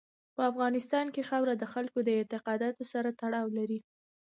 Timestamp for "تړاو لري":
3.21-3.79